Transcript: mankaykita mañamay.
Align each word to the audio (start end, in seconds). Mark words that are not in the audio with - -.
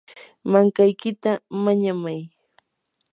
mankaykita 0.51 1.31
mañamay. 1.63 2.21